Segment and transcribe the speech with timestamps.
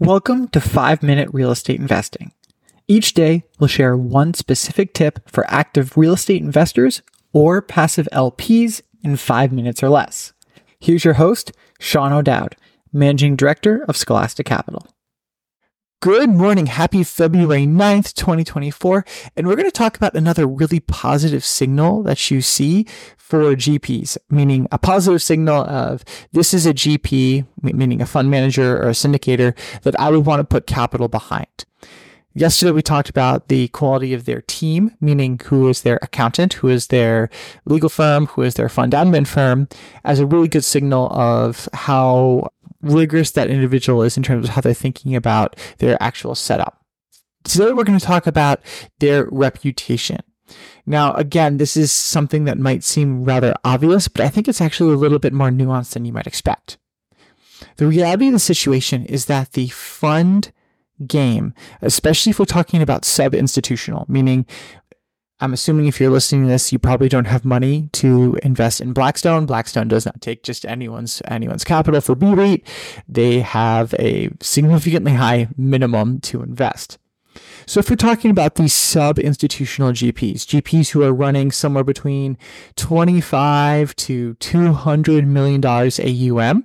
[0.00, 2.30] Welcome to 5 Minute Real Estate Investing.
[2.86, 7.02] Each day, we'll share one specific tip for active real estate investors
[7.32, 10.32] or passive LPs in 5 minutes or less.
[10.78, 11.50] Here's your host,
[11.80, 12.54] Sean O'Dowd,
[12.92, 14.86] Managing Director of Scholastic Capital.
[16.00, 16.66] Good morning.
[16.66, 19.04] Happy February 9th, 2024.
[19.36, 22.86] And we're going to talk about another really positive signal that you see
[23.16, 28.76] for GPs, meaning a positive signal of this is a GP, meaning a fund manager
[28.80, 31.64] or a syndicator that I would want to put capital behind.
[32.32, 36.68] Yesterday, we talked about the quality of their team, meaning who is their accountant, who
[36.68, 37.28] is their
[37.64, 39.66] legal firm, who is their fund admin firm,
[40.04, 44.60] as a really good signal of how rigorous that individual is in terms of how
[44.60, 46.84] they're thinking about their actual setup.
[47.44, 48.60] Today, we're going to talk about
[48.98, 50.20] their reputation.
[50.86, 54.94] Now, again, this is something that might seem rather obvious, but I think it's actually
[54.94, 56.78] a little bit more nuanced than you might expect.
[57.76, 60.52] The reality of the situation is that the fund
[61.06, 64.46] game, especially if we're talking about sub institutional, meaning
[65.40, 68.92] I'm assuming if you're listening to this, you probably don't have money to invest in
[68.92, 69.46] Blackstone.
[69.46, 72.66] Blackstone does not take just anyone's anyone's capital for BREIT.
[73.08, 76.98] They have a significantly high minimum to invest.
[77.66, 82.36] So if we're talking about these sub-institutional GPs, GPs who are running somewhere between
[82.76, 86.64] 25 to 200 million dollars AUM,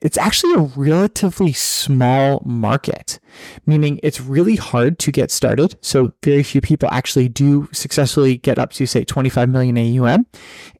[0.00, 3.18] it's actually a relatively small market,
[3.66, 5.76] meaning it's really hard to get started.
[5.80, 10.26] So very few people actually do successfully get up to say 25 million AUM.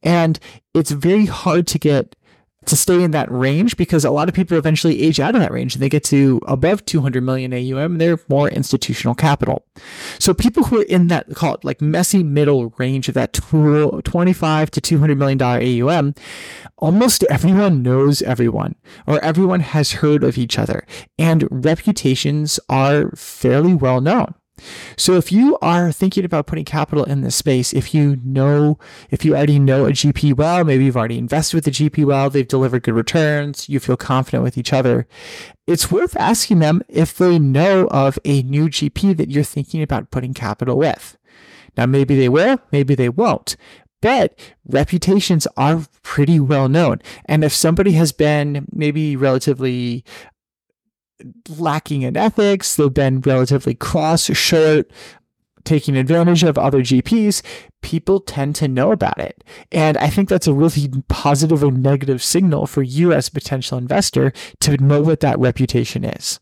[0.03, 0.39] And
[0.75, 2.15] it's very hard to get
[2.67, 5.53] to stay in that range because a lot of people eventually age out of that
[5.53, 9.65] range and they get to above 200 million AUM and they're more institutional capital.
[10.19, 14.71] So people who are in that call it like messy middle range of that 25
[14.71, 16.15] to 200 million dollar AUM,
[16.77, 18.75] almost everyone knows everyone
[19.07, 20.85] or everyone has heard of each other
[21.19, 24.35] and reputations are fairly well known.
[24.97, 28.79] So if you are thinking about putting capital in this space, if you know,
[29.11, 32.31] if you already know a GP well, maybe you've already invested with a GP well,
[32.31, 35.07] they've delivered good returns, you feel confident with each other,
[35.67, 40.11] it's worth asking them if they know of a new GP that you're thinking about
[40.11, 41.17] putting capital with.
[41.77, 43.57] Now, maybe they will, maybe they won't,
[44.01, 47.01] but reputations are pretty well known.
[47.25, 50.05] And if somebody has been maybe relatively
[51.49, 52.77] lacking in ethics.
[52.77, 54.91] They've been relatively cross, short,
[55.65, 57.43] taking advantage of other GPs.
[57.83, 59.45] People tend to know about it.
[59.71, 63.79] And I think that's a really positive or negative signal for you as a potential
[63.79, 66.41] investor to know what that reputation is.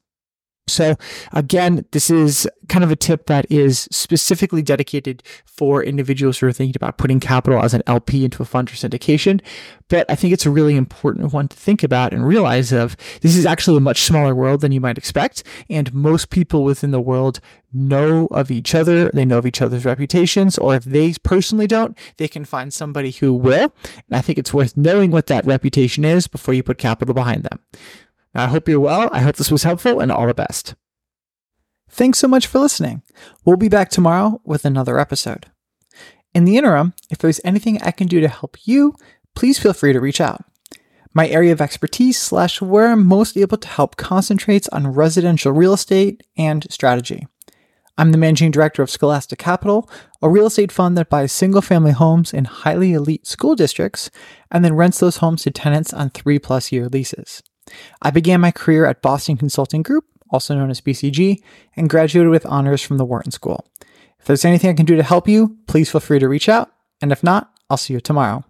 [0.68, 0.96] So
[1.32, 6.52] again, this is kind of a tip that is specifically dedicated for individuals who are
[6.52, 9.40] thinking about putting capital as an LP into a fund or syndication.
[9.88, 13.36] But I think it's a really important one to think about and realize of this
[13.36, 15.44] is actually a much smaller world than you might expect.
[15.70, 17.40] And most people within the world
[17.72, 19.10] know of each other.
[19.10, 23.12] They know of each other's reputations, or if they personally don't, they can find somebody
[23.12, 23.72] who will.
[23.84, 27.44] And I think it's worth knowing what that reputation is before you put capital behind
[27.44, 27.60] them.
[28.36, 29.08] I hope you're well.
[29.12, 30.74] I hope this was helpful and all the best.
[31.88, 33.02] Thanks so much for listening.
[33.44, 35.46] We'll be back tomorrow with another episode.
[36.34, 38.94] In the interim, if there's anything I can do to help you,
[39.34, 40.44] please feel free to reach out.
[41.14, 45.72] My area of expertise slash where I'm most able to help concentrates on residential real
[45.72, 47.26] estate and strategy.
[47.96, 49.88] I'm the managing director of Scholastic Capital,
[50.20, 54.10] a real estate fund that buys single family homes in highly elite school districts
[54.50, 57.42] and then rents those homes to tenants on three plus year leases.
[58.02, 61.42] I began my career at Boston Consulting Group, also known as BCG,
[61.76, 63.66] and graduated with honors from the Wharton School.
[64.18, 66.70] If there's anything I can do to help you, please feel free to reach out,
[67.00, 68.44] and if not, I'll see you tomorrow.